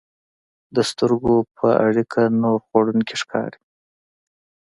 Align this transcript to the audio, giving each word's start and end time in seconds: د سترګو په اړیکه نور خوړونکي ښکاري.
د 0.75 0.77
سترګو 0.89 1.35
په 1.57 1.67
اړیکه 1.87 2.21
نور 2.41 2.57
خوړونکي 2.67 3.15
ښکاري. 3.21 3.59